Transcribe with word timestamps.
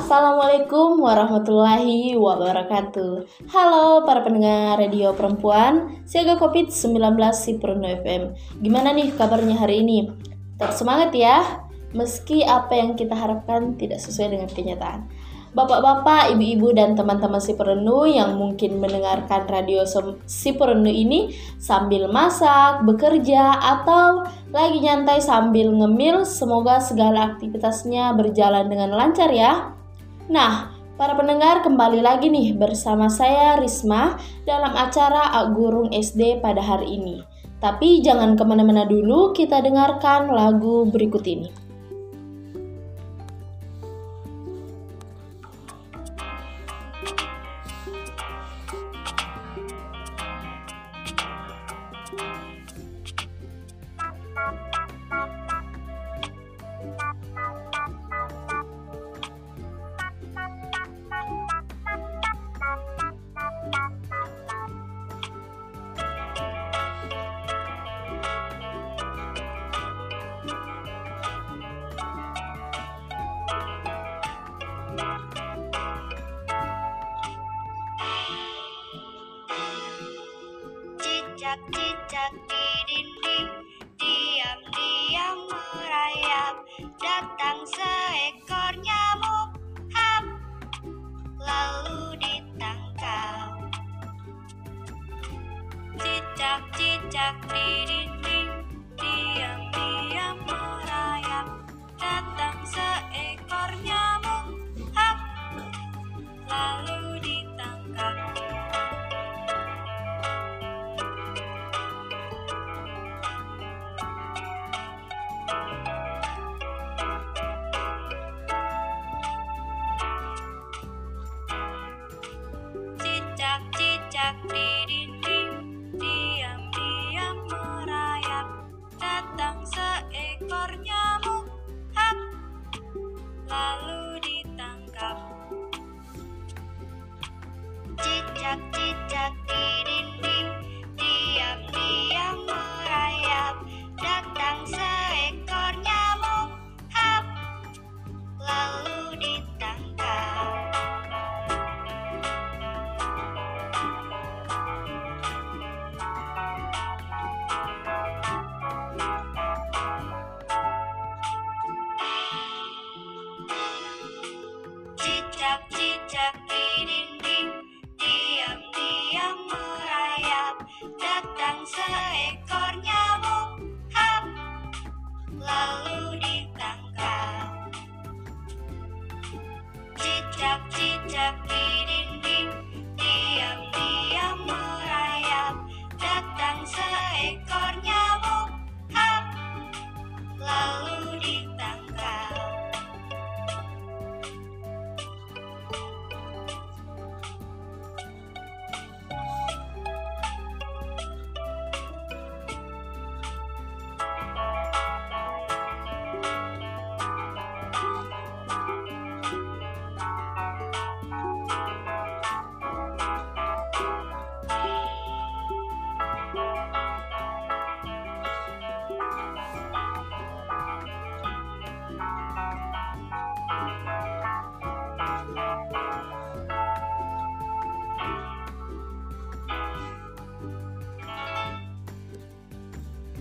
Assalamualaikum 0.00 0.96
warahmatullahi 1.04 2.16
wabarakatuh 2.16 3.44
Halo 3.52 4.00
para 4.08 4.24
pendengar 4.24 4.80
radio 4.80 5.12
perempuan 5.12 6.00
Siaga 6.08 6.40
COVID-19 6.40 7.20
Siprono 7.36 7.84
FM 7.84 8.32
Gimana 8.64 8.96
nih 8.96 9.12
kabarnya 9.12 9.60
hari 9.60 9.84
ini? 9.84 10.08
Tetap 10.56 10.72
semangat 10.72 11.12
ya 11.12 11.44
Meski 11.92 12.40
apa 12.40 12.80
yang 12.80 12.96
kita 12.96 13.12
harapkan 13.12 13.76
tidak 13.76 14.00
sesuai 14.00 14.40
dengan 14.40 14.48
kenyataan 14.48 15.04
Bapak-bapak, 15.52 16.32
ibu-ibu, 16.32 16.72
dan 16.72 16.96
teman-teman 16.96 17.42
si 17.42 17.58
perendu 17.58 18.06
yang 18.06 18.38
mungkin 18.38 18.78
mendengarkan 18.78 19.50
radio 19.50 19.82
si 20.22 20.54
perendu 20.54 20.94
ini 20.94 21.34
sambil 21.58 22.06
masak, 22.06 22.86
bekerja, 22.86 23.58
atau 23.58 24.22
lagi 24.54 24.78
nyantai 24.78 25.18
sambil 25.18 25.74
ngemil, 25.74 26.22
semoga 26.22 26.78
segala 26.78 27.34
aktivitasnya 27.34 28.14
berjalan 28.14 28.70
dengan 28.70 28.94
lancar 28.94 29.34
ya. 29.34 29.79
Nah, 30.30 30.70
para 30.94 31.18
pendengar 31.18 31.66
kembali 31.66 32.06
lagi 32.06 32.30
nih 32.30 32.54
bersama 32.54 33.10
saya 33.10 33.58
Risma 33.58 34.14
dalam 34.46 34.78
acara 34.78 35.34
Agurung 35.42 35.90
SD 35.90 36.38
pada 36.38 36.62
hari 36.62 37.02
ini. 37.02 37.26
Tapi 37.58 37.98
jangan 37.98 38.38
ke 38.38 38.44
mana-mana 38.46 38.86
dulu, 38.86 39.34
kita 39.34 39.58
dengarkan 39.58 40.30
lagu 40.30 40.86
berikut 40.86 41.26
ini. 41.26 41.50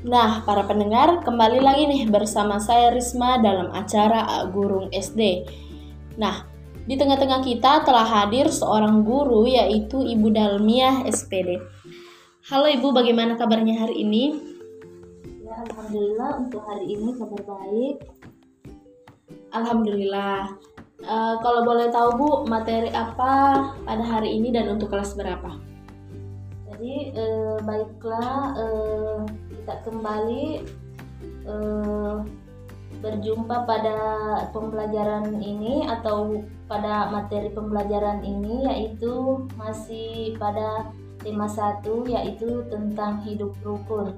Nah, 0.10 0.42
para 0.42 0.66
pendengar, 0.66 1.22
kembali 1.22 1.62
lagi 1.62 1.86
nih 1.86 2.10
bersama 2.10 2.58
saya 2.58 2.90
Risma 2.90 3.38
dalam 3.38 3.70
acara 3.70 4.42
Gurung 4.50 4.90
SD. 4.90 5.46
Nah, 6.18 6.50
di 6.90 6.98
tengah-tengah 6.98 7.46
kita 7.46 7.86
telah 7.86 8.10
hadir 8.10 8.50
seorang 8.50 9.06
guru 9.06 9.46
yaitu 9.46 10.02
Ibu 10.02 10.34
Dalmiah 10.34 11.06
SPD. 11.06 11.62
Halo 12.50 12.74
Ibu, 12.74 12.90
bagaimana 12.90 13.38
kabarnya 13.38 13.86
hari 13.86 14.02
ini? 14.02 14.34
Ya, 15.46 15.62
Alhamdulillah 15.70 16.42
untuk 16.42 16.66
hari 16.66 16.90
ini 16.90 17.14
kabar 17.14 17.42
baik. 17.46 17.96
Alhamdulillah. 19.54 20.58
Eh, 21.06 21.36
kalau 21.46 21.62
boleh 21.62 21.94
tahu 21.94 22.10
Bu, 22.18 22.30
materi 22.50 22.90
apa 22.98 23.62
pada 23.86 24.02
hari 24.02 24.42
ini 24.42 24.50
dan 24.50 24.74
untuk 24.74 24.90
kelas 24.90 25.14
berapa? 25.14 25.54
Jadi 26.66 27.14
eh, 27.14 27.58
baiklah 27.62 28.58
eh, 28.58 29.49
kita 29.70 29.86
kembali 29.86 30.66
eh, 31.46 32.16
berjumpa 33.06 33.70
pada 33.70 33.98
pembelajaran 34.50 35.38
ini 35.46 35.86
atau 35.86 36.42
pada 36.66 37.14
materi 37.14 37.54
pembelajaran 37.54 38.26
ini 38.26 38.66
yaitu 38.66 39.46
masih 39.62 40.34
pada 40.42 40.90
tema 41.22 41.46
1 41.46 41.86
yaitu 42.10 42.66
tentang 42.74 43.22
hidup 43.22 43.54
rukun. 43.62 44.18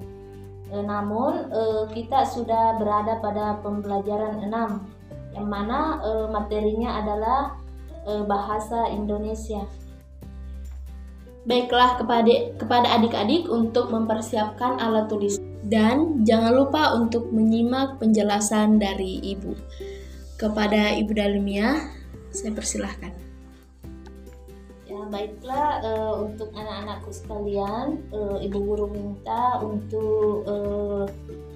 Eh, 0.72 0.80
namun 0.80 1.52
eh, 1.52 1.84
kita 1.92 2.24
sudah 2.24 2.80
berada 2.80 3.20
pada 3.20 3.60
pembelajaran 3.60 4.48
6 4.48 5.36
yang 5.36 5.48
mana 5.52 6.00
eh, 6.00 6.26
materinya 6.32 6.96
adalah 6.96 7.60
eh, 8.08 8.24
bahasa 8.24 8.88
Indonesia. 8.88 9.68
Baiklah 11.44 12.00
kepada 12.00 12.56
kepada 12.56 12.88
adik-adik 12.96 13.52
untuk 13.52 13.92
mempersiapkan 13.92 14.80
alat 14.80 15.12
tulis 15.12 15.41
dan 15.66 16.26
jangan 16.26 16.52
lupa 16.54 16.94
untuk 16.98 17.30
menyimak 17.30 18.02
penjelasan 18.02 18.82
dari 18.82 19.22
Ibu. 19.22 19.54
Kepada 20.34 20.98
Ibu 20.98 21.12
Dalmia, 21.14 21.78
saya 22.34 22.50
persilahkan. 22.50 23.14
Ya 24.90 25.00
baiklah 25.08 25.80
eh, 25.80 26.14
untuk 26.20 26.50
anak-anakku 26.52 27.14
sekalian, 27.14 28.02
eh, 28.12 28.44
ibu 28.44 28.58
guru 28.60 28.86
minta 28.92 29.62
untuk 29.62 30.44
eh, 30.44 31.04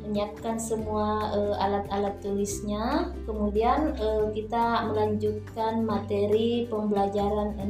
menyiapkan 0.06 0.56
semua 0.56 1.35
alat-alat 1.58 2.14
tulisnya. 2.23 3.11
Kemudian 3.26 3.99
eh, 3.99 4.25
kita 4.32 4.87
melanjutkan 4.88 5.82
materi 5.82 6.70
pembelajaran 6.70 7.58
6. 7.58 7.67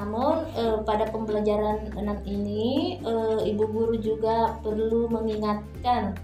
Namun 0.00 0.48
eh, 0.56 0.80
pada 0.88 1.12
pembelajaran 1.12 1.92
6 1.92 2.24
ini 2.24 2.96
eh, 3.04 3.38
ibu 3.52 3.68
guru 3.68 4.00
juga 4.00 4.56
perlu 4.64 5.12
mengingatkan 5.12 6.16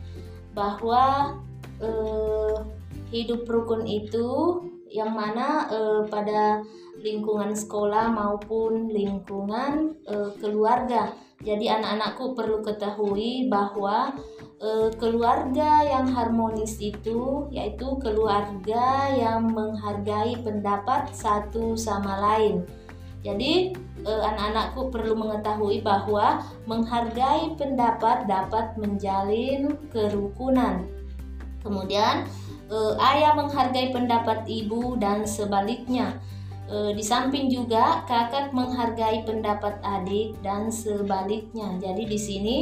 bahwa 0.56 1.37
eh, 1.84 2.56
hidup 3.12 3.44
rukun 3.44 3.84
itu 3.84 4.64
yang 4.88 5.12
mana 5.12 5.69
eh, 5.69 6.02
pada 6.08 6.64
lingkungan 7.05 7.52
sekolah 7.52 8.17
maupun 8.17 8.88
lingkungan 8.88 9.93
eh, 10.08 10.32
keluarga. 10.40 11.12
Jadi 11.44 11.69
anak-anakku 11.69 12.32
perlu 12.32 12.64
ketahui 12.64 13.52
bahwa 13.52 14.17
eh, 14.56 14.88
keluarga 14.96 15.84
yang 15.84 16.08
harmonis 16.17 16.81
itu 16.81 17.44
yaitu 17.52 18.00
keluarga 18.00 19.12
yang 19.12 19.52
menghargai 19.52 20.40
pendapat 20.40 21.12
satu 21.12 21.76
sama 21.76 22.17
lain. 22.25 22.64
Jadi 23.26 23.75
eh, 24.06 24.23
anak-anakku 24.23 24.94
perlu 24.94 25.19
mengetahui 25.19 25.82
bahwa 25.82 26.46
menghargai 26.70 27.58
pendapat 27.58 28.31
dapat 28.31 28.78
menjalin 28.78 29.75
kerukunan. 29.90 30.87
Kemudian 31.67 32.31
eh, 32.70 32.94
ayah 33.02 33.34
menghargai 33.34 33.90
pendapat 33.90 34.46
ibu 34.46 34.94
dan 34.94 35.26
sebaliknya. 35.26 36.23
E, 36.67 36.99
di 36.99 37.05
samping 37.06 37.46
juga 37.46 38.02
kakak 38.11 38.50
menghargai 38.50 39.23
pendapat 39.23 39.79
adik 39.87 40.34
dan 40.43 40.67
sebaliknya. 40.67 41.79
Jadi 41.79 42.11
di 42.11 42.19
sini 42.19 42.56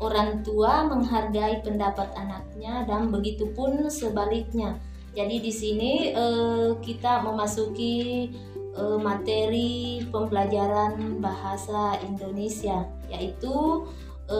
orang 0.00 0.40
tua 0.40 0.88
menghargai 0.88 1.60
pendapat 1.60 2.08
anaknya 2.16 2.88
dan 2.88 3.12
begitu 3.12 3.52
pun 3.52 3.84
sebaliknya. 3.92 4.80
Jadi 5.12 5.44
di 5.44 5.52
sini 5.52 5.92
kita 6.80 7.20
memasuki 7.20 8.32
e, 8.74 8.82
materi 9.00 10.04
pembelajaran 10.08 11.18
bahasa 11.22 11.98
Indonesia 12.04 12.86
yaitu 13.10 13.86
e, 14.30 14.38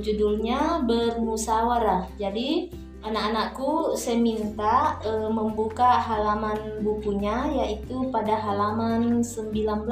judulnya 0.00 0.84
bermusyawarah. 0.84 2.08
Jadi 2.20 2.72
anak-anakku 3.02 3.98
saya 3.98 4.18
minta 4.18 5.02
e, 5.02 5.10
membuka 5.26 5.98
halaman 5.98 6.82
bukunya 6.86 7.50
yaitu 7.50 8.06
pada 8.14 8.38
halaman 8.38 9.26
19 9.26 9.86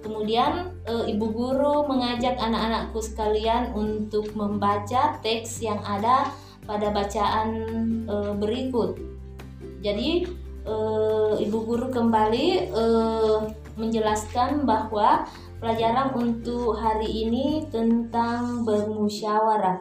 kemudian 0.00 0.72
e, 0.88 1.12
ibu 1.12 1.26
guru 1.32 1.84
mengajak 1.88 2.36
anak-anakku 2.40 3.00
sekalian 3.00 3.72
untuk 3.76 4.28
membaca 4.32 5.20
teks 5.20 5.60
yang 5.60 5.80
ada 5.84 6.32
pada 6.64 6.88
bacaan 6.92 7.48
e, 8.08 8.14
berikut 8.40 8.96
jadi 9.84 10.24
e, 10.64 10.74
ibu 11.44 11.58
guru 11.62 11.92
kembali 11.92 12.46
e, 12.72 12.84
menjelaskan 13.76 14.64
bahwa 14.64 15.28
pelajaran 15.60 16.12
untuk 16.16 16.76
hari 16.76 17.28
ini 17.28 17.68
tentang 17.70 18.64
bermusyawarah 18.66 19.80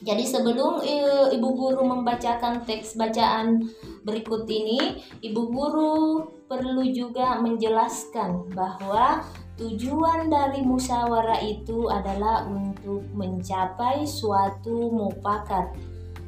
jadi 0.00 0.24
sebelum 0.24 0.80
e, 0.80 0.96
ibu 1.36 1.48
guru 1.52 1.84
membacakan 1.84 2.64
teks 2.64 2.96
bacaan 2.96 3.68
berikut 4.00 4.48
ini, 4.48 4.96
ibu 5.20 5.52
guru 5.52 6.24
perlu 6.48 6.88
juga 6.88 7.36
menjelaskan 7.44 8.48
bahwa 8.56 9.20
tujuan 9.60 10.32
dari 10.32 10.64
musyawarah 10.64 11.44
itu 11.44 11.92
adalah 11.92 12.48
untuk 12.48 13.04
mencapai 13.12 14.08
suatu 14.08 14.88
mufakat. 14.88 15.76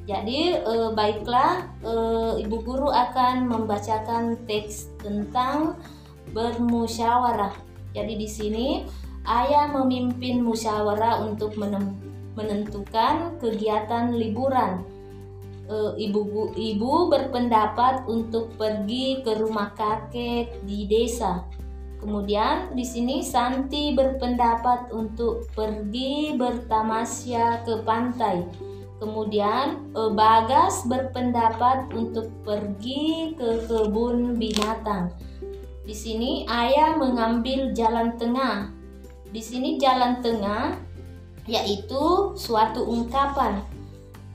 Jadi 0.02 0.58
e, 0.58 0.74
baiklah 0.98 1.62
e, 1.78 1.94
ibu 2.42 2.58
guru 2.66 2.90
akan 2.90 3.46
membacakan 3.46 4.34
teks 4.50 4.90
tentang 4.98 5.78
bermusyawarah. 6.34 7.54
Jadi 7.94 8.18
di 8.18 8.26
sini 8.26 8.68
ayah 9.22 9.70
memimpin 9.70 10.42
musyawarah 10.42 11.22
untuk 11.22 11.54
menentukan 12.34 13.38
kegiatan 13.38 14.10
liburan. 14.18 14.82
E, 15.70 15.76
ibu 16.02 16.50
ibu 16.50 16.92
berpendapat 17.06 18.02
untuk 18.10 18.58
pergi 18.58 19.22
ke 19.22 19.38
rumah 19.38 19.70
kakek 19.78 20.66
di 20.66 20.90
desa. 20.90 21.46
Kemudian 22.02 22.74
di 22.74 22.82
sini 22.82 23.22
Santi 23.22 23.94
berpendapat 23.94 24.90
untuk 24.90 25.46
pergi 25.54 26.34
bertamasya 26.34 27.62
ke 27.62 27.86
pantai. 27.86 28.42
Kemudian 29.02 29.90
e, 29.98 30.14
Bagas 30.14 30.86
berpendapat 30.86 31.90
untuk 31.90 32.30
pergi 32.46 33.34
ke 33.34 33.66
kebun 33.66 34.38
binatang. 34.38 35.10
Di 35.82 35.90
sini 35.90 36.46
ayah 36.46 36.94
mengambil 36.94 37.74
jalan 37.74 38.14
tengah. 38.14 38.70
Di 39.34 39.42
sini 39.42 39.74
jalan 39.82 40.22
tengah 40.22 40.78
yaitu 41.50 42.30
suatu 42.38 42.86
ungkapan. 42.86 43.66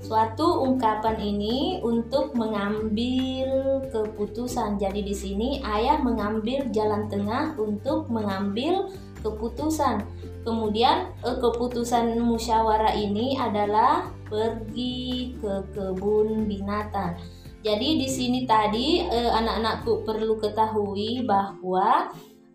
Suatu 0.04 0.60
ungkapan 0.68 1.16
ini 1.16 1.80
untuk 1.80 2.36
mengambil 2.36 3.80
keputusan. 3.88 4.76
Jadi 4.76 5.00
di 5.00 5.16
sini 5.16 5.64
ayah 5.64 5.96
mengambil 6.04 6.68
jalan 6.76 7.08
tengah 7.08 7.56
untuk 7.56 8.12
mengambil 8.12 8.92
keputusan. 9.24 10.04
Kemudian 10.44 11.16
eh, 11.24 11.38
keputusan 11.40 12.20
musyawarah 12.20 13.00
ini 13.00 13.40
adalah 13.40 14.17
pergi 14.30 15.36
ke 15.40 15.54
kebun 15.74 16.46
binatang. 16.46 17.18
Jadi 17.66 18.00
di 18.00 18.08
sini 18.08 18.46
tadi 18.48 19.04
eh, 19.04 19.32
anak-anakku 19.34 20.06
perlu 20.08 20.40
ketahui 20.40 21.26
bahwa 21.26 22.08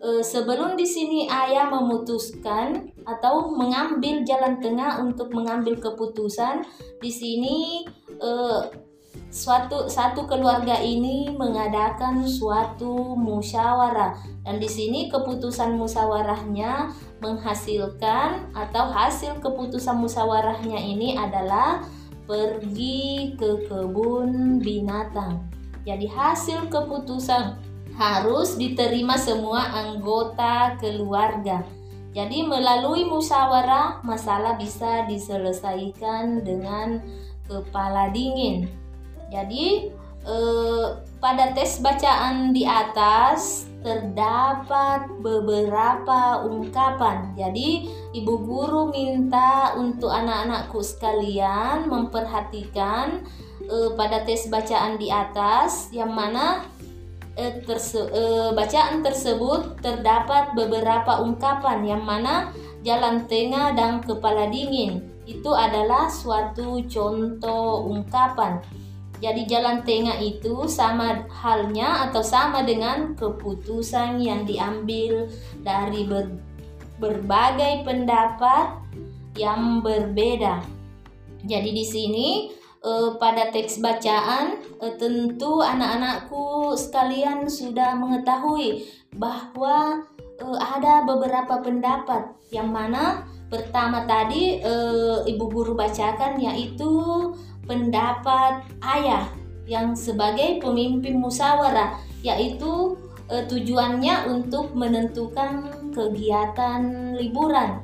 e, 0.03 0.21
sebelum 0.21 0.75
di 0.75 0.85
sini 0.85 1.31
ayah 1.31 1.71
memutuskan 1.71 2.91
atau 3.07 3.55
mengambil 3.55 4.27
jalan 4.27 4.59
tengah 4.59 4.99
untuk 4.99 5.31
mengambil 5.31 5.79
keputusan 5.79 6.67
di 6.99 7.11
sini 7.11 7.87
e, 8.19 8.31
suatu 9.33 9.89
satu 9.89 10.29
keluarga 10.29 10.77
ini 10.83 11.33
mengadakan 11.33 12.27
suatu 12.27 13.17
musyawarah 13.17 14.19
dan 14.45 14.61
di 14.61 14.69
sini 14.69 15.09
keputusan 15.09 15.79
musyawarahnya 15.79 16.93
menghasilkan 17.23 18.51
atau 18.51 18.91
hasil 18.91 19.39
keputusan 19.39 19.95
musyawarahnya 20.03 20.77
ini 20.77 21.15
adalah 21.15 21.87
pergi 22.27 23.39
ke 23.39 23.71
kebun 23.71 24.59
binatang. 24.59 25.47
Jadi 25.87 26.11
hasil 26.11 26.67
keputusan 26.67 27.59
harus 27.95 28.59
diterima 28.59 29.15
semua 29.15 29.71
anggota 29.71 30.75
keluarga. 30.83 31.63
Jadi 32.13 32.45
melalui 32.45 33.09
musyawarah 33.09 34.05
masalah 34.05 34.61
bisa 34.61 35.09
diselesaikan 35.09 36.45
dengan 36.45 37.01
kepala 37.49 38.13
dingin. 38.13 38.69
Jadi 39.33 39.89
eh, 40.29 40.89
pada 41.23 41.55
tes 41.55 41.79
bacaan 41.79 42.51
di 42.51 42.67
atas 42.67 43.71
terdapat 43.87 45.07
beberapa 45.23 46.43
ungkapan. 46.43 47.39
Jadi 47.39 47.87
ibu 48.11 48.35
guru 48.43 48.91
minta 48.91 49.79
untuk 49.79 50.11
anak-anakku 50.11 50.83
sekalian 50.83 51.87
memperhatikan 51.87 53.23
eh, 53.63 53.91
pada 53.95 54.27
tes 54.27 54.51
bacaan 54.51 54.99
di 54.99 55.15
atas 55.15 55.95
yang 55.95 56.11
mana 56.11 56.67
eh, 57.39 57.63
terse 57.63 58.03
eh, 58.03 58.51
bacaan 58.51 59.07
tersebut 59.07 59.79
terdapat 59.79 60.59
beberapa 60.59 61.23
ungkapan 61.23 61.87
yang 61.87 62.03
mana 62.03 62.51
jalan 62.83 63.31
tengah 63.31 63.79
dan 63.79 64.03
kepala 64.03 64.51
dingin 64.51 65.07
itu 65.23 65.55
adalah 65.55 66.11
suatu 66.11 66.83
contoh 66.91 67.87
ungkapan. 67.87 68.82
Jadi 69.23 69.47
jalan 69.47 69.87
tengah 69.87 70.19
itu 70.19 70.67
sama 70.67 71.23
halnya 71.31 72.11
atau 72.11 72.27
sama 72.27 72.67
dengan 72.67 73.15
keputusan 73.15 74.19
yang 74.19 74.43
diambil 74.43 75.31
dari 75.63 76.03
ber, 76.03 76.27
berbagai 76.99 77.87
pendapat 77.87 78.83
yang 79.39 79.79
berbeda. 79.79 80.67
Jadi 81.47 81.71
di 81.71 81.85
sini 81.87 82.29
uh, 82.83 83.15
pada 83.17 83.55
teks 83.55 83.79
bacaan 83.79 84.59
uh, 84.83 84.95
tentu 84.99 85.63
anak-anakku 85.63 86.75
sekalian 86.75 87.47
sudah 87.47 87.95
mengetahui 87.95 88.91
bahwa 89.15 90.03
uh, 90.43 90.59
ada 90.59 91.07
beberapa 91.07 91.63
pendapat 91.63 92.35
yang 92.51 92.75
mana 92.75 93.23
pertama 93.49 94.09
tadi 94.09 94.59
uh, 94.65 95.23
ibu 95.29 95.45
guru 95.47 95.77
bacakan 95.77 96.41
yaitu 96.41 96.91
pendapat 97.67 98.67
ayah 98.83 99.27
yang 99.67 99.95
sebagai 99.95 100.59
pemimpin 100.59 101.23
musyawarah 101.23 101.99
yaitu 102.23 102.99
e, 103.31 103.47
tujuannya 103.47 104.31
untuk 104.31 104.75
menentukan 104.75 105.71
kegiatan 105.95 107.15
liburan. 107.19 107.83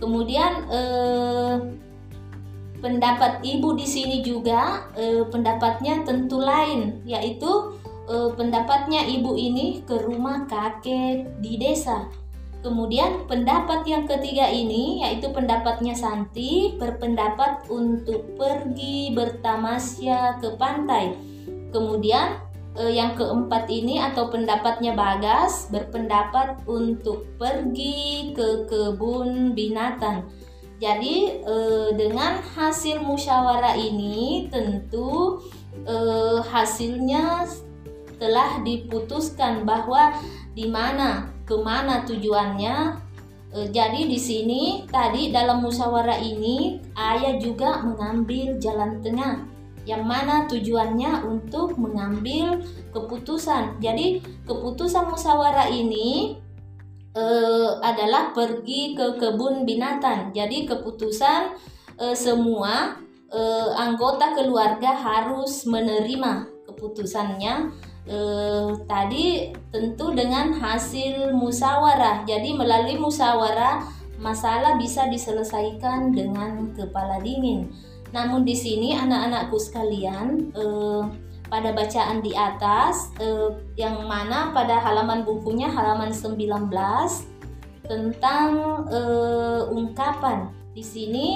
Kemudian 0.00 0.66
e, 0.66 0.80
pendapat 2.82 3.40
ibu 3.46 3.78
di 3.78 3.86
sini 3.86 4.20
juga 4.26 4.90
e, 4.98 5.22
pendapatnya 5.30 6.02
tentu 6.02 6.42
lain, 6.42 7.00
yaitu 7.06 7.78
e, 8.10 8.34
pendapatnya 8.34 9.06
ibu 9.06 9.38
ini 9.38 9.86
ke 9.86 10.02
rumah 10.02 10.44
kakek 10.50 11.38
di 11.38 11.60
desa. 11.60 12.10
Kemudian 12.62 13.26
pendapat 13.26 13.82
yang 13.90 14.06
ketiga 14.06 14.46
ini 14.46 15.02
yaitu 15.02 15.34
pendapatnya 15.34 15.98
Santi 15.98 16.78
berpendapat 16.78 17.66
untuk 17.66 18.38
pergi 18.38 19.10
bertamasya 19.10 20.38
ke 20.38 20.54
pantai. 20.54 21.18
Kemudian 21.74 22.38
eh, 22.78 22.94
yang 22.94 23.18
keempat 23.18 23.66
ini 23.66 23.98
atau 23.98 24.30
pendapatnya 24.30 24.94
Bagas 24.94 25.74
berpendapat 25.74 26.62
untuk 26.70 27.26
pergi 27.34 28.30
ke 28.30 28.70
kebun 28.70 29.58
binatang. 29.58 30.30
Jadi 30.78 31.42
eh, 31.42 31.90
dengan 31.98 32.38
hasil 32.54 33.02
musyawarah 33.02 33.74
ini 33.74 34.46
tentu 34.54 35.42
eh, 35.82 36.38
hasilnya 36.46 37.42
telah 38.22 38.62
diputuskan 38.62 39.66
bahwa 39.66 40.14
di 40.54 40.70
mana 40.70 41.26
ke 41.52 41.56
mana 41.60 42.00
tujuannya. 42.08 42.76
E, 43.52 43.68
jadi 43.68 44.08
di 44.08 44.16
sini 44.16 44.88
tadi 44.88 45.28
dalam 45.28 45.60
musyawarah 45.60 46.16
ini 46.16 46.80
ayah 46.96 47.36
juga 47.36 47.84
mengambil 47.84 48.56
jalan 48.56 49.04
tengah 49.04 49.44
yang 49.84 50.08
mana 50.08 50.48
tujuannya 50.48 51.28
untuk 51.28 51.76
mengambil 51.76 52.64
keputusan. 52.96 53.76
Jadi 53.84 54.24
keputusan 54.48 55.12
musyawarah 55.12 55.68
ini 55.68 56.40
e, 57.12 57.24
adalah 57.84 58.32
pergi 58.32 58.96
ke 58.96 59.20
kebun 59.20 59.68
binatang. 59.68 60.32
Jadi 60.32 60.64
keputusan 60.64 61.52
e, 62.00 62.16
semua 62.16 62.96
e, 63.28 63.40
anggota 63.76 64.32
keluarga 64.32 64.96
harus 64.96 65.68
menerima 65.68 66.48
keputusannya 66.64 67.91
eh, 68.06 68.68
tadi 68.86 69.52
tentu 69.70 70.14
dengan 70.14 70.54
hasil 70.54 71.34
musyawarah. 71.34 72.26
Jadi 72.26 72.54
melalui 72.54 72.98
musyawarah 72.98 73.82
masalah 74.22 74.78
bisa 74.78 75.10
diselesaikan 75.10 76.14
dengan 76.14 76.70
kepala 76.74 77.18
dingin. 77.18 77.70
Namun 78.12 78.44
di 78.44 78.54
sini 78.54 78.94
anak-anakku 78.94 79.56
sekalian 79.56 80.52
eh, 80.54 81.02
pada 81.52 81.72
bacaan 81.76 82.24
di 82.24 82.32
atas 82.32 83.12
eh, 83.20 83.50
yang 83.76 84.08
mana 84.08 84.52
pada 84.56 84.80
halaman 84.80 85.24
bukunya 85.24 85.68
halaman 85.68 86.08
19 86.08 86.68
tentang 87.84 88.50
eh, 88.88 89.60
ungkapan 89.68 90.48
di 90.72 90.80
sini 90.80 91.28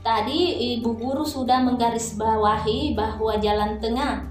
tadi 0.00 0.76
ibu 0.76 0.96
guru 0.96 1.24
sudah 1.24 1.60
menggarisbawahi 1.64 2.96
bahwa 2.96 3.36
jalan 3.40 3.80
tengah 3.80 4.28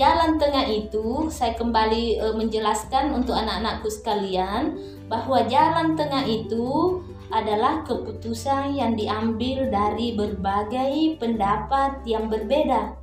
Jalan 0.00 0.40
tengah 0.40 0.64
itu 0.64 1.28
saya 1.28 1.52
kembali 1.60 2.16
e, 2.16 2.26
menjelaskan 2.32 3.12
untuk 3.12 3.36
anak-anakku 3.36 3.92
sekalian 3.92 4.80
bahwa 5.12 5.44
jalan 5.44 5.92
tengah 5.92 6.24
itu 6.24 7.04
adalah 7.28 7.84
keputusan 7.84 8.80
yang 8.80 8.96
diambil 8.96 9.68
dari 9.68 10.16
berbagai 10.16 11.20
pendapat 11.20 12.00
yang 12.08 12.32
berbeda. 12.32 12.96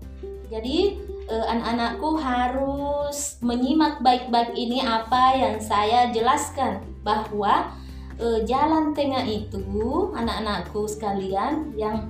Jadi 0.49 0.97
e, 1.29 1.35
anak-anakku 1.37 2.17
harus 2.17 3.37
menyimak 3.45 4.01
baik-baik 4.01 4.57
ini 4.57 4.81
apa 4.81 5.37
yang 5.37 5.61
saya 5.61 6.09
jelaskan 6.09 6.81
bahwa 7.05 7.77
e, 8.17 8.41
jalan 8.49 8.97
tengah 8.97 9.21
itu 9.21 9.61
anak-anakku 10.17 10.89
sekalian 10.89 11.77
yang 11.77 12.09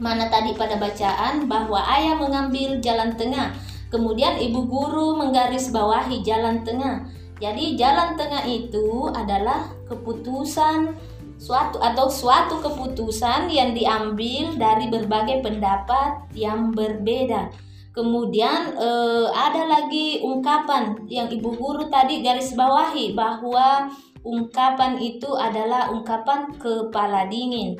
mana 0.00 0.32
tadi 0.32 0.56
pada 0.56 0.80
bacaan 0.80 1.44
bahwa 1.44 1.84
ayah 1.84 2.16
mengambil 2.16 2.80
jalan 2.80 3.12
tengah 3.12 3.52
Kemudian 3.92 4.40
ibu 4.40 4.64
guru 4.64 5.20
menggarisbawahi 5.20 6.24
jalan 6.24 6.64
tengah. 6.64 7.04
Jadi 7.36 7.76
jalan 7.76 8.16
tengah 8.16 8.40
itu 8.48 9.12
adalah 9.12 9.68
keputusan 9.84 10.96
suatu 11.36 11.76
atau 11.82 12.08
suatu 12.08 12.62
keputusan 12.64 13.52
yang 13.52 13.76
diambil 13.76 14.56
dari 14.56 14.88
berbagai 14.88 15.44
pendapat 15.44 16.24
yang 16.32 16.72
berbeda. 16.72 17.52
Kemudian 17.92 18.72
eh, 18.80 19.26
ada 19.28 19.68
lagi 19.68 20.24
ungkapan 20.24 21.04
yang 21.12 21.28
ibu 21.28 21.52
guru 21.52 21.92
tadi 21.92 22.24
garis 22.24 22.56
bawahi 22.56 23.12
bahwa 23.12 23.92
ungkapan 24.24 24.96
itu 24.96 25.28
adalah 25.36 25.92
ungkapan 25.92 26.56
kepala 26.56 27.28
dingin. 27.28 27.76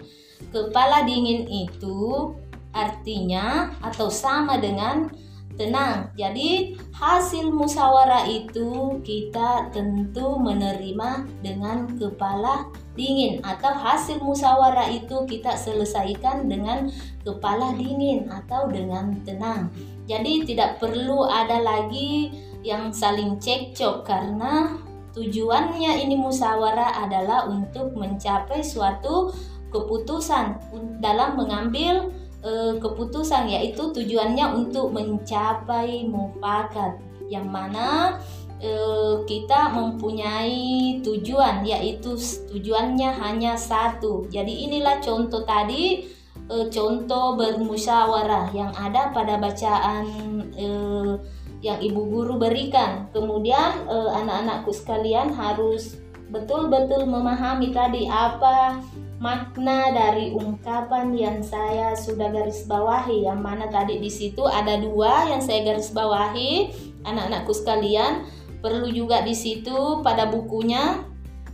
Kepala 0.52 1.08
dingin 1.08 1.48
itu 1.48 2.34
artinya 2.76 3.72
atau 3.80 4.12
sama 4.12 4.60
dengan 4.60 5.08
tenang. 5.56 6.08
Jadi 6.16 6.76
hasil 6.96 7.52
musyawarah 7.52 8.24
itu 8.28 9.00
kita 9.04 9.72
tentu 9.72 10.40
menerima 10.40 11.28
dengan 11.44 11.88
kepala 11.96 12.68
dingin 12.92 13.40
atau 13.40 13.72
hasil 13.72 14.20
musyawarah 14.20 14.88
itu 14.92 15.24
kita 15.24 15.56
selesaikan 15.56 16.48
dengan 16.48 16.92
kepala 17.24 17.72
dingin 17.76 18.28
atau 18.28 18.68
dengan 18.68 19.16
tenang. 19.24 19.72
Jadi 20.08 20.44
tidak 20.48 20.80
perlu 20.82 21.24
ada 21.28 21.60
lagi 21.62 22.32
yang 22.62 22.94
saling 22.94 23.40
cekcok 23.42 24.06
karena 24.06 24.78
tujuannya 25.12 26.04
ini 26.04 26.16
musyawarah 26.16 27.04
adalah 27.04 27.48
untuk 27.48 27.92
mencapai 27.92 28.64
suatu 28.64 29.34
keputusan 29.72 30.60
dalam 31.00 31.34
mengambil 31.40 32.12
eh, 32.42 32.74
keputusan 32.78 33.48
yaitu 33.48 33.94
tujuannya 33.94 34.46
untuk 34.58 34.90
mencapai 34.90 36.06
mufakat 36.06 36.98
yang 37.32 37.48
mana 37.48 38.20
eh, 38.60 39.14
kita 39.24 39.72
mempunyai 39.72 41.00
tujuan 41.00 41.64
yaitu 41.64 42.14
tujuannya 42.52 43.10
hanya 43.16 43.56
satu. 43.56 44.28
Jadi 44.28 44.68
inilah 44.68 45.00
contoh 45.00 45.42
tadi 45.48 46.04
eh, 46.52 46.66
contoh 46.68 47.40
bermusyawarah 47.40 48.52
yang 48.52 48.70
ada 48.76 49.08
pada 49.16 49.40
bacaan 49.40 50.04
eh, 50.52 51.12
yang 51.62 51.78
ibu 51.78 52.02
guru 52.10 52.42
berikan. 52.42 53.06
Kemudian 53.14 53.86
anak-anakku 53.86 54.74
sekalian 54.74 55.30
harus 55.30 55.94
betul-betul 56.34 57.06
memahami 57.06 57.70
tadi 57.70 58.10
apa 58.10 58.82
makna 59.22 59.94
dari 59.94 60.34
ungkapan 60.34 61.14
yang 61.14 61.38
saya 61.46 61.94
sudah 61.94 62.34
garis 62.34 62.66
bawahi 62.66 63.22
yang 63.22 63.38
mana 63.38 63.70
tadi 63.70 64.02
di 64.02 64.10
situ 64.10 64.42
ada 64.42 64.82
dua 64.82 65.30
yang 65.30 65.38
saya 65.38 65.62
garis 65.62 65.94
bawahi. 65.94 66.74
Anak-anakku 67.06 67.54
sekalian 67.54 68.26
perlu 68.58 68.90
juga 68.90 69.22
di 69.22 69.34
situ 69.34 70.02
pada 70.02 70.26
bukunya 70.26 71.06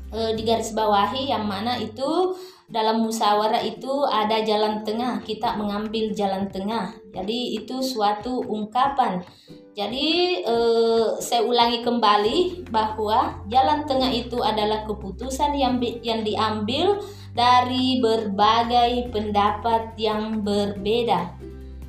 e, 0.09 0.33
di 0.33 0.49
garis 0.49 0.73
bawahi 0.73 1.29
yang 1.29 1.45
mana 1.45 1.77
itu 1.77 2.33
dalam 2.69 3.01
musyawarah 3.05 3.65
itu 3.65 4.05
ada 4.09 4.45
jalan 4.45 4.85
tengah 4.85 5.25
kita 5.25 5.57
mengambil 5.57 6.13
jalan 6.13 6.49
tengah. 6.53 6.97
Jadi 7.13 7.57
itu 7.57 7.81
suatu 7.81 8.45
ungkapan. 8.45 9.25
Jadi 9.73 10.43
eh, 10.43 11.07
saya 11.23 11.47
ulangi 11.47 11.81
kembali 11.87 12.69
bahwa 12.69 13.41
jalan 13.47 13.87
tengah 13.87 14.11
itu 14.11 14.43
adalah 14.43 14.83
keputusan 14.85 15.55
yang 15.55 15.79
yang 16.03 16.27
diambil 16.27 16.99
dari 17.39 18.03
berbagai 18.03 19.15
pendapat 19.15 19.95
yang 19.95 20.43
berbeda. 20.43 21.39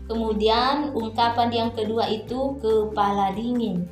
Kemudian 0.06 0.94
ungkapan 0.94 1.50
yang 1.50 1.70
kedua 1.74 2.06
itu 2.06 2.62
kepala 2.62 3.34
dingin. 3.34 3.89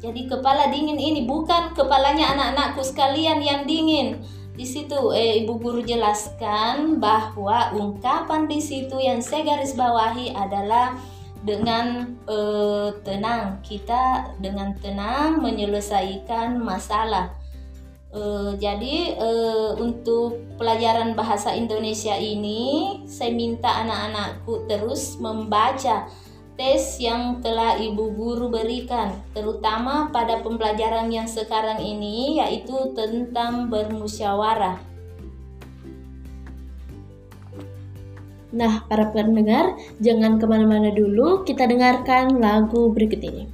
Jadi 0.00 0.24
kepala 0.24 0.72
dingin 0.72 0.96
ini 0.96 1.28
bukan 1.28 1.76
kepalanya 1.76 2.32
anak-anakku 2.32 2.80
sekalian 2.80 3.44
yang 3.44 3.68
dingin. 3.68 4.24
Di 4.56 4.64
situ 4.64 5.12
eh, 5.12 5.44
ibu 5.44 5.60
guru 5.60 5.84
jelaskan 5.84 6.96
bahwa 6.96 7.76
ungkapan 7.76 8.48
di 8.48 8.56
situ 8.56 8.96
yang 8.96 9.20
saya 9.20 9.52
garis 9.52 9.76
bawahi 9.76 10.32
adalah 10.32 10.96
dengan 11.44 12.16
eh, 12.24 12.88
tenang 13.04 13.60
kita 13.60 14.32
dengan 14.40 14.72
tenang 14.80 15.44
menyelesaikan 15.44 16.56
masalah 16.56 17.36
Uh, 18.16 18.56
jadi 18.56 19.12
uh, 19.20 19.76
untuk 19.76 20.40
pelajaran 20.56 21.12
bahasa 21.12 21.52
Indonesia 21.52 22.16
ini 22.16 23.04
saya 23.04 23.28
minta 23.28 23.68
anak-anakku 23.84 24.64
terus 24.64 25.20
membaca 25.20 26.08
tes 26.56 26.96
yang 26.96 27.44
telah 27.44 27.76
ibu 27.76 28.08
guru 28.16 28.48
berikan 28.48 29.20
terutama 29.36 30.08
pada 30.08 30.40
pembelajaran 30.40 31.12
yang 31.12 31.28
sekarang 31.28 31.76
ini 31.76 32.40
yaitu 32.40 32.96
tentang 32.96 33.68
bermusyawarah. 33.68 34.80
Nah, 38.56 38.80
para 38.88 39.12
pendengar, 39.12 39.76
jangan 40.00 40.40
ke 40.40 40.48
mana-mana 40.48 40.88
dulu, 40.88 41.44
kita 41.44 41.68
dengarkan 41.68 42.40
lagu 42.40 42.88
berikut 42.88 43.20
ini. 43.20 43.44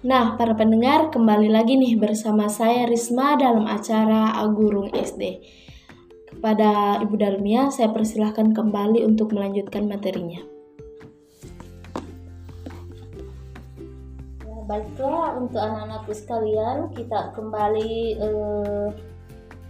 Nah, 0.00 0.32
para 0.40 0.56
pendengar, 0.56 1.12
kembali 1.12 1.52
lagi 1.52 1.76
nih 1.76 2.00
bersama 2.00 2.48
saya 2.48 2.88
Risma 2.88 3.36
dalam 3.36 3.68
acara 3.68 4.32
Agurung 4.32 4.88
SD. 4.96 5.44
Kepada 6.24 6.96
Ibu 7.04 7.20
Dalmia, 7.20 7.68
saya 7.68 7.92
persilahkan 7.92 8.56
kembali 8.56 9.04
untuk 9.04 9.36
melanjutkan 9.36 9.84
materinya. 9.84 10.40
Ya, 14.40 14.56
baiklah, 14.64 15.36
untuk 15.36 15.60
anak-anakku 15.60 16.16
sekalian, 16.16 16.96
kita 16.96 17.36
kembali 17.36 18.24
eh, 18.24 18.88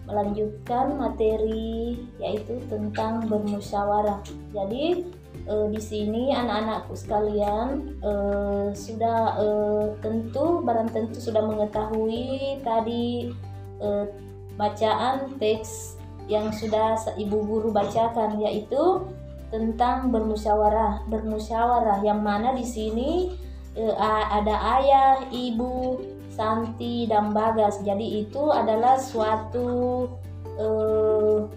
melanjutkan 0.06 0.94
materi 0.94 2.06
yaitu 2.22 2.62
tentang 2.70 3.26
bermusyawarah. 3.26 4.22
Jadi, 4.54 5.10
uh, 5.48 5.66
di 5.70 5.80
sini 5.80 6.30
anak-anakku 6.34 6.94
sekalian 6.94 7.98
uh, 8.02 8.70
sudah 8.74 9.20
uh, 9.38 9.86
tentu 10.04 10.62
barang 10.62 10.90
tentu 10.94 11.18
sudah 11.18 11.42
mengetahui 11.44 12.60
tadi 12.62 13.34
uh, 13.82 14.06
bacaan 14.54 15.40
teks 15.40 15.96
yang 16.30 16.54
sudah 16.54 16.94
ibu 17.18 17.42
guru 17.42 17.74
bacakan 17.74 18.38
yaitu 18.38 19.02
tentang 19.50 20.14
bermusyawarah. 20.14 21.02
Bermusyawarah 21.10 22.06
yang 22.06 22.22
mana 22.22 22.54
di 22.54 22.62
sini 22.62 23.34
uh, 23.74 23.94
ada 24.30 24.54
ayah 24.78 25.10
ibu 25.34 25.98
Santi 26.30 27.10
dan 27.10 27.34
Bagas. 27.34 27.82
Jadi 27.82 28.22
itu 28.24 28.48
adalah 28.54 28.96
suatu 28.96 30.06
uh, 30.60 31.48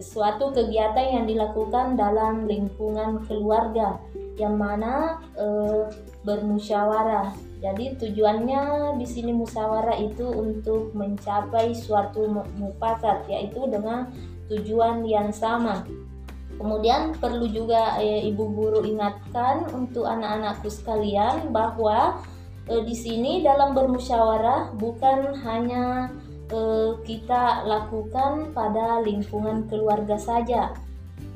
suatu 0.00 0.56
kegiatan 0.56 1.20
yang 1.20 1.24
dilakukan 1.28 2.00
dalam 2.00 2.48
lingkungan 2.48 3.20
keluarga 3.28 4.00
yang 4.40 4.56
mana 4.56 5.20
uh, 5.36 5.88
bermusyawarah. 6.24 7.32
Jadi 7.60 7.96
tujuannya 7.96 8.94
di 9.00 9.06
sini 9.08 9.32
musyawarah 9.32 9.96
itu 9.96 10.28
untuk 10.28 10.92
mencapai 10.92 11.72
suatu 11.72 12.28
mufakat 12.56 13.24
yaitu 13.28 13.64
dengan 13.68 14.12
tujuan 14.52 15.04
yang 15.08 15.32
sama. 15.32 15.84
Kemudian 16.56 17.12
perlu 17.20 17.48
juga 17.52 18.00
eh, 18.00 18.24
ibu 18.32 18.48
guru 18.48 18.80
ingatkan 18.84 19.68
untuk 19.76 20.08
anak-anakku 20.08 20.72
sekalian 20.72 21.52
bahwa 21.52 22.20
eh, 22.68 22.80
di 22.80 22.96
sini 22.96 23.44
dalam 23.44 23.76
bermusyawarah 23.76 24.72
bukan 24.76 25.36
hanya 25.44 26.12
eh, 26.50 26.92
kita 27.02 27.66
lakukan 27.66 28.54
pada 28.54 29.00
lingkungan 29.02 29.66
keluarga 29.66 30.18
saja. 30.18 30.74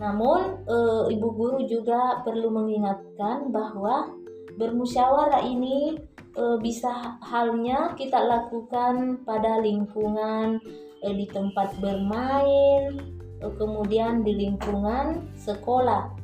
Namun, 0.00 0.64
eh, 0.64 1.12
ibu 1.12 1.28
guru 1.34 1.64
juga 1.68 2.24
perlu 2.24 2.48
mengingatkan 2.48 3.52
bahwa 3.52 4.12
bermusyawarah 4.56 5.44
ini 5.44 6.00
eh, 6.36 6.56
bisa 6.62 7.20
halnya 7.20 7.96
kita 7.98 8.16
lakukan 8.16 9.24
pada 9.26 9.58
lingkungan 9.60 10.60
eh, 11.04 11.14
di 11.14 11.26
tempat 11.28 11.76
bermain, 11.80 13.00
eh, 13.40 13.52
kemudian 13.56 14.24
di 14.24 14.36
lingkungan 14.36 15.32
sekolah. 15.36 16.20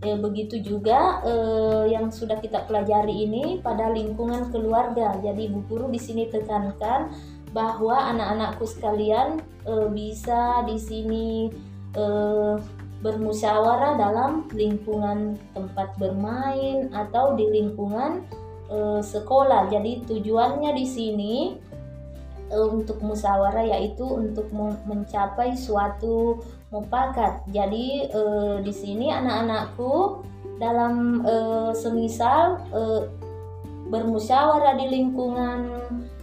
Eh, 0.00 0.16
begitu 0.16 0.64
juga 0.64 1.20
eh, 1.28 1.92
yang 1.92 2.08
sudah 2.08 2.40
kita 2.40 2.64
pelajari 2.64 3.28
ini 3.28 3.60
pada 3.60 3.92
lingkungan 3.92 4.48
keluarga. 4.48 5.12
Jadi 5.20 5.52
ibu 5.52 5.60
guru 5.68 5.92
di 5.92 6.00
sini 6.00 6.24
tekankan 6.32 7.12
bahwa 7.52 7.96
anak-anakku 8.14 8.64
sekalian 8.68 9.40
e, 9.64 9.72
bisa 9.92 10.64
di 10.68 10.76
sini 10.76 11.28
e, 11.96 12.04
bermusyawarah 12.98 13.94
dalam 13.94 14.50
lingkungan 14.50 15.38
tempat 15.54 15.94
bermain 15.96 16.90
atau 16.90 17.38
di 17.38 17.46
lingkungan 17.48 18.26
e, 18.68 19.00
sekolah. 19.00 19.70
Jadi 19.70 20.04
tujuannya 20.04 20.74
di 20.74 20.86
sini 20.86 21.34
e, 22.50 22.56
untuk 22.58 23.00
musyawarah 23.00 23.64
yaitu 23.64 24.04
untuk 24.04 24.50
mencapai 24.84 25.54
suatu 25.54 26.42
mufakat. 26.68 27.46
Jadi 27.48 28.12
e, 28.12 28.22
di 28.60 28.72
sini 28.74 29.08
anak-anakku 29.14 30.24
dalam 30.58 31.22
e, 31.22 31.34
semisal 31.72 32.60
e, 32.74 32.82
bermusyawarah 33.88 34.76
di 34.76 34.86
lingkungan 34.90 35.60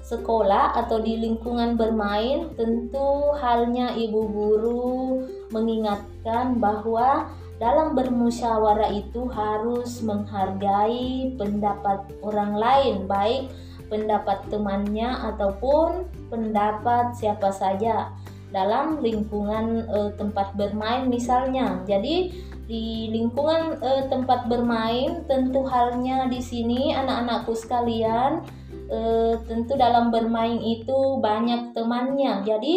sekolah 0.05 0.77
atau 0.85 1.01
di 1.01 1.17
lingkungan 1.17 1.73
bermain, 1.73 2.53
tentu 2.53 3.33
halnya 3.41 3.97
ibu 3.97 4.21
guru 4.29 5.25
mengingatkan 5.49 6.61
bahwa 6.61 7.25
dalam 7.57 7.97
bermusyawarah 7.97 8.93
itu 8.93 9.25
harus 9.33 10.05
menghargai 10.05 11.33
pendapat 11.41 12.05
orang 12.21 12.53
lain, 12.53 12.95
baik 13.09 13.49
pendapat 13.89 14.45
temannya 14.53 15.09
ataupun 15.33 16.05
pendapat 16.29 17.17
siapa 17.17 17.49
saja 17.49 18.13
dalam 18.53 19.01
lingkungan 19.01 19.89
e, 19.89 19.99
tempat 20.19 20.53
bermain 20.53 21.09
misalnya. 21.09 21.81
Jadi 21.89 22.33
di 22.65 23.13
lingkungan 23.13 23.77
e, 23.77 24.09
tempat 24.09 24.49
bermain 24.49 25.25
tentu 25.29 25.65
halnya 25.65 26.29
di 26.29 26.41
sini 26.41 26.93
anak-anakku 26.93 27.53
sekalian 27.53 28.41
e, 28.89 28.99
tentu 29.45 29.73
dalam 29.77 30.09
bermain 30.09 30.57
itu 30.61 31.19
banyak 31.21 31.73
temannya. 31.73 32.45
Jadi 32.45 32.73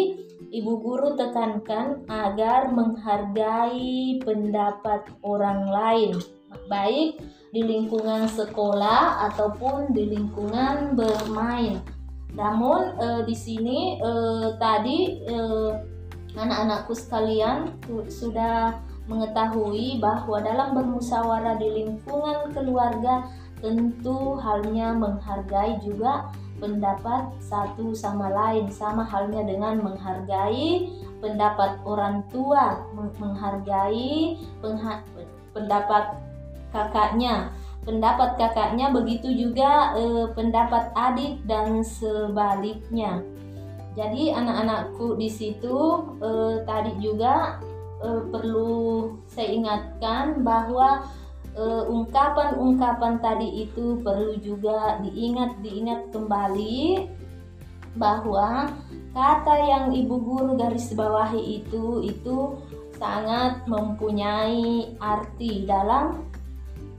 ibu 0.49 0.81
guru 0.81 1.13
tekankan 1.13 2.05
agar 2.09 2.73
menghargai 2.73 4.17
pendapat 4.23 5.09
orang 5.21 5.69
lain, 5.69 6.11
baik 6.69 7.21
di 7.49 7.61
lingkungan 7.65 8.29
sekolah 8.29 9.29
ataupun 9.33 9.93
di 9.93 10.13
lingkungan 10.13 10.97
bermain. 10.97 11.81
Namun 12.33 12.97
e, 12.97 13.07
di 13.25 13.35
sini 13.35 13.97
e, 13.97 14.11
tadi 14.61 15.17
e, 15.25 15.37
anak-anakku 16.37 16.93
sekalian 16.93 17.73
sudah 18.05 18.77
mengetahui 19.09 19.97
bahwa 19.97 20.37
dalam 20.37 20.77
bermusyawarah 20.77 21.57
di 21.57 21.81
lingkungan 21.81 22.53
keluarga 22.53 23.25
tentu 23.59 24.39
halnya 24.39 24.95
menghargai 24.95 25.79
juga 25.83 26.31
pendapat 26.59 27.31
satu 27.39 27.95
sama 27.95 28.31
lain. 28.31 28.67
Sama 28.71 29.07
halnya 29.07 29.47
dengan 29.47 29.79
menghargai 29.79 30.91
pendapat 31.19 31.79
orang 31.83 32.23
tua 32.31 32.83
menghargai 33.19 34.39
pendapat 35.55 36.15
kakaknya. 36.71 37.51
Pendapat 37.87 38.35
kakaknya 38.35 38.91
begitu 38.91 39.31
juga 39.33 39.95
eh, 39.95 40.27
pendapat 40.35 40.91
adik 40.93 41.41
dan 41.47 41.81
sebaliknya. 41.81 43.23
Jadi 43.97 44.31
anak-anakku 44.31 45.17
di 45.17 45.31
situ 45.31 46.05
eh, 46.21 46.61
tadi 46.67 46.93
juga 47.01 47.57
eh, 48.03 48.21
perlu 48.29 49.15
saya 49.31 49.49
ingatkan 49.49 50.43
bahwa 50.43 51.07
ungkapan-ungkapan 51.67 53.19
tadi 53.19 53.67
itu 53.67 53.99
perlu 53.99 54.39
juga 54.39 55.01
diingat 55.03 55.59
diingat 55.59 56.07
kembali 56.13 57.09
bahwa 57.97 58.69
kata 59.11 59.55
yang 59.67 59.85
ibu 59.91 60.15
guru 60.21 60.55
garis 60.55 60.93
bawahi 60.93 61.59
itu 61.59 62.05
itu 62.05 62.55
sangat 62.99 63.63
mempunyai 63.65 64.93
arti 64.99 65.63
dalam 65.65 66.27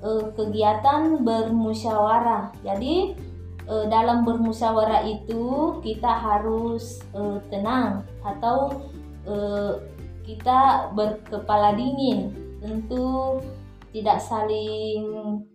uh, 0.02 0.32
kegiatan 0.34 1.22
bermusyawarah. 1.22 2.52
Jadi 2.64 3.14
uh, 3.68 3.86
dalam 3.86 4.24
bermusyawarah 4.24 5.04
itu 5.06 5.76
kita 5.84 6.10
harus 6.10 7.04
uh, 7.14 7.38
tenang 7.48 8.04
atau 8.24 8.88
kita 10.24 10.90
berkepala 10.96 11.76
dingin. 11.76 12.32
Tentu 12.58 13.38
tidak 13.90 14.22
saling 14.22 15.02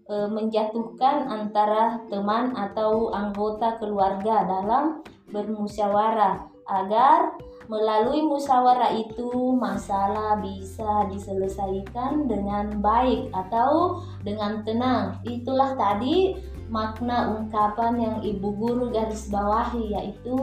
e, 0.07 0.15
menjatuhkan 0.27 1.27
antara 1.31 2.03
teman 2.11 2.51
atau 2.55 3.11
anggota 3.15 3.79
keluarga 3.79 4.43
dalam 4.43 4.99
bermusyawarah 5.31 6.43
agar 6.67 7.39
melalui 7.65 8.21
musyawarah 8.21 8.93
itu 8.93 9.55
masalah 9.57 10.37
bisa 10.37 11.09
diselesaikan 11.09 12.29
dengan 12.29 12.77
baik 12.77 13.31
atau 13.33 14.03
dengan 14.21 14.61
tenang. 14.61 15.17
Itulah 15.25 15.73
tadi 15.73 16.37
makna 16.69 17.33
ungkapan 17.39 17.93
yang 17.97 18.17
ibu 18.21 18.53
guru 18.53 18.89
garis 18.91 19.31
bawahi 19.31 19.95
yaitu 19.95 20.37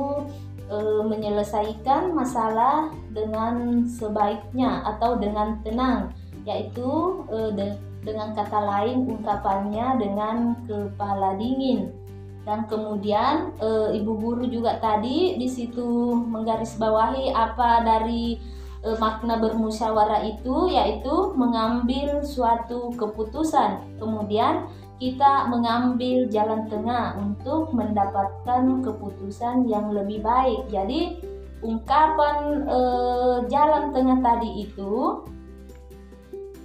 e, 0.66 0.76
menyelesaikan 1.07 2.16
masalah 2.16 2.90
dengan 3.12 3.85
sebaiknya 3.85 4.81
atau 4.96 5.20
dengan 5.20 5.61
tenang 5.61 6.14
yaitu 6.46 7.22
e, 7.31 7.38
de, 7.55 7.66
dengan 8.02 8.35
kata 8.35 8.59
lain 8.59 9.07
ungkapannya 9.07 9.87
dengan 10.02 10.37
kepala 10.66 11.38
dingin 11.38 11.94
dan 12.42 12.66
kemudian 12.66 13.55
e, 13.62 13.98
ibu 14.02 14.18
guru 14.18 14.44
juga 14.50 14.83
tadi 14.83 15.38
di 15.38 15.46
situ 15.46 16.18
menggarisbawahi 16.26 17.31
apa 17.31 17.87
dari 17.87 18.38
e, 18.83 18.88
makna 18.98 19.38
bermusyawarah 19.38 20.26
itu 20.26 20.70
yaitu 20.70 21.35
mengambil 21.38 22.26
suatu 22.26 22.90
keputusan 22.98 23.78
kemudian 24.02 24.66
kita 25.02 25.50
mengambil 25.50 26.31
jalan 26.31 26.70
tengah 26.70 27.18
untuk 27.18 27.74
mendapatkan 27.74 28.87
keputusan 28.87 29.66
yang 29.66 29.90
lebih 29.90 30.22
baik. 30.22 30.70
Jadi 30.70 31.18
ungkapan 31.59 32.62
eh, 32.70 33.37
jalan 33.50 33.90
tengah 33.90 34.18
tadi 34.22 34.62
itu 34.62 35.26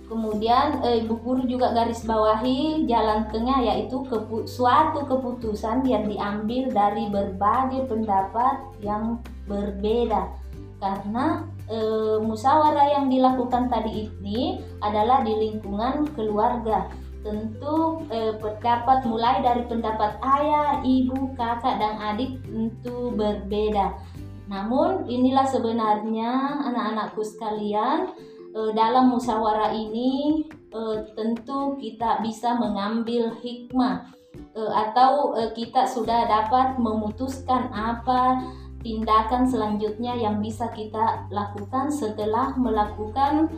kemudian 0.08 0.82
eh, 0.88 1.04
ibu 1.04 1.20
guru 1.20 1.44
juga 1.46 1.76
garis 1.76 2.04
bawahi 2.08 2.88
jalan 2.88 3.28
tengah 3.30 3.60
yaitu 3.64 4.02
kepu 4.08 4.48
suatu 4.48 5.04
keputusan 5.04 5.84
yang 5.84 6.08
diambil 6.08 6.72
dari 6.72 7.12
berbagai 7.12 7.92
pendapat 7.92 8.56
yang 8.80 9.20
berbeda 9.48 10.32
karena 10.78 11.42
e, 11.66 11.78
musyawarah 12.22 13.02
yang 13.02 13.10
dilakukan 13.10 13.66
tadi 13.66 14.06
ini 14.06 14.62
adalah 14.86 15.26
di 15.26 15.34
lingkungan 15.34 16.06
keluarga 16.14 16.86
tentu 17.28 18.08
eh, 18.08 18.34
pendapat 18.40 19.04
mulai 19.04 19.44
dari 19.44 19.68
pendapat 19.68 20.16
ayah, 20.24 20.80
ibu, 20.80 21.36
kakak, 21.36 21.76
dan 21.76 22.00
adik 22.00 22.40
tentu 22.48 23.12
berbeda. 23.12 24.00
Namun 24.48 25.12
inilah 25.12 25.44
sebenarnya 25.44 26.64
anak-anakku 26.72 27.20
sekalian 27.28 28.16
eh, 28.16 28.37
dalam 28.74 29.14
musyawarah 29.14 29.70
ini 29.74 30.44
eh, 30.74 30.98
tentu 31.14 31.78
kita 31.78 32.26
bisa 32.26 32.58
mengambil 32.58 33.38
hikmah 33.38 34.10
eh, 34.58 34.72
atau 34.74 35.38
eh, 35.38 35.54
kita 35.54 35.86
sudah 35.86 36.26
dapat 36.26 36.82
memutuskan 36.82 37.70
apa 37.70 38.42
tindakan 38.82 39.46
selanjutnya 39.46 40.18
yang 40.18 40.42
bisa 40.42 40.70
kita 40.74 41.28
lakukan 41.34 41.92
setelah 41.92 42.54
melakukan 42.56 43.50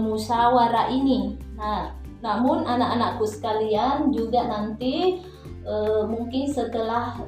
musyawarah 0.00 0.90
ini. 0.90 1.34
Nah, 1.58 1.90
namun 2.22 2.62
anak-anakku 2.64 3.26
sekalian 3.26 4.14
juga 4.14 4.46
nanti 4.46 5.22
mungkin 6.08 6.46
setelah 6.50 7.18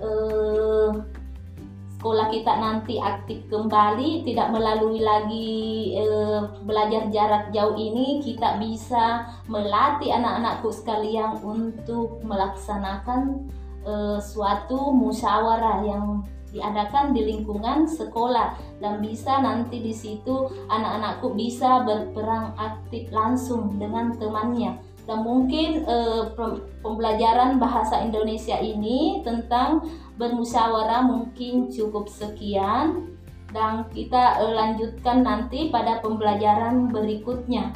sekolah 1.98 2.30
kita 2.30 2.54
nanti 2.62 3.02
aktif 3.02 3.42
kembali 3.50 4.22
tidak 4.22 4.54
melalui 4.54 5.02
lagi 5.02 5.50
e, 5.98 6.06
belajar 6.62 7.10
jarak 7.10 7.50
jauh 7.50 7.74
ini 7.74 8.22
kita 8.22 8.54
bisa 8.62 9.26
melatih 9.50 10.14
anak-anakku 10.14 10.70
sekalian 10.70 11.42
untuk 11.42 12.22
melaksanakan 12.22 13.50
e, 13.82 14.22
suatu 14.22 14.94
musyawarah 14.94 15.82
yang 15.82 16.22
diadakan 16.54 17.10
di 17.18 17.34
lingkungan 17.34 17.90
sekolah. 17.90 18.54
Dan 18.78 19.02
bisa 19.02 19.42
nanti 19.42 19.82
di 19.82 19.90
situ 19.90 20.46
anak-anakku 20.70 21.34
bisa 21.34 21.82
berperang 21.82 22.54
aktif 22.54 23.10
langsung 23.10 23.74
dengan 23.74 24.14
temannya 24.14 24.87
dan 25.08 25.24
mungkin 25.24 25.88
eh, 25.88 26.22
pembelajaran 26.84 27.56
bahasa 27.56 28.04
Indonesia 28.04 28.60
ini 28.60 29.24
tentang 29.24 29.88
bermusyawarah 30.20 31.08
mungkin 31.08 31.72
cukup 31.72 32.12
sekian 32.12 33.16
dan 33.56 33.88
kita 33.96 34.44
eh, 34.44 34.52
lanjutkan 34.52 35.24
nanti 35.24 35.72
pada 35.72 36.04
pembelajaran 36.04 36.92
berikutnya. 36.92 37.72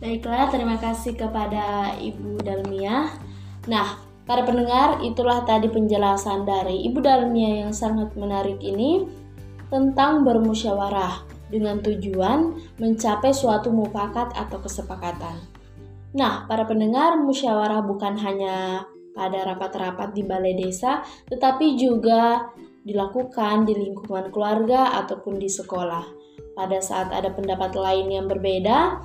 Baiklah, 0.00 0.48
terima 0.48 0.80
kasih 0.80 1.12
kepada 1.12 1.92
Ibu 2.00 2.40
Dalmia. 2.40 3.12
Nah, 3.68 4.06
Para 4.26 4.42
pendengar, 4.42 5.06
itulah 5.06 5.46
tadi 5.46 5.70
penjelasan 5.70 6.42
dari 6.42 6.82
Ibu 6.90 6.98
Dalmia 6.98 7.62
yang 7.62 7.70
sangat 7.70 8.10
menarik 8.18 8.58
ini 8.58 9.06
tentang 9.70 10.26
bermusyawarah 10.26 11.35
dengan 11.56 11.80
tujuan 11.80 12.52
mencapai 12.76 13.32
suatu 13.32 13.72
mufakat 13.72 14.36
atau 14.36 14.60
kesepakatan. 14.60 15.40
Nah, 16.12 16.44
para 16.44 16.68
pendengar, 16.68 17.16
musyawarah 17.16 17.80
bukan 17.84 18.16
hanya 18.20 18.84
pada 19.16 19.48
rapat-rapat 19.48 20.12
di 20.12 20.20
balai 20.20 20.52
desa, 20.52 21.00
tetapi 21.32 21.80
juga 21.80 22.52
dilakukan 22.84 23.64
di 23.64 23.72
lingkungan 23.72 24.28
keluarga 24.28 24.92
ataupun 25.00 25.40
di 25.40 25.48
sekolah. 25.48 26.04
Pada 26.52 26.78
saat 26.84 27.12
ada 27.12 27.32
pendapat 27.32 27.72
lain 27.72 28.12
yang 28.12 28.28
berbeda, 28.28 29.00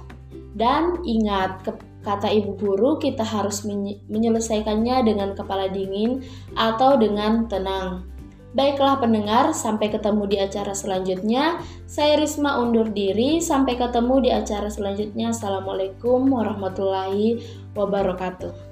dan 0.51 0.99
ingat, 1.07 1.63
kata 2.03 2.27
ibu 2.27 2.59
guru, 2.59 2.99
kita 2.99 3.23
harus 3.23 3.63
menyelesaikannya 4.11 5.07
dengan 5.07 5.31
kepala 5.31 5.71
dingin 5.71 6.19
atau 6.59 6.99
dengan 6.99 7.47
tenang. 7.47 8.10
Baiklah 8.51 8.99
pendengar, 8.99 9.55
sampai 9.55 9.87
ketemu 9.87 10.27
di 10.27 10.37
acara 10.39 10.75
selanjutnya. 10.75 11.63
Saya 11.87 12.19
Risma 12.19 12.59
undur 12.59 12.91
diri, 12.91 13.39
sampai 13.39 13.79
ketemu 13.79 14.27
di 14.27 14.29
acara 14.35 14.67
selanjutnya. 14.67 15.31
Assalamualaikum 15.31 16.27
warahmatullahi 16.27 17.39
wabarakatuh. 17.71 18.70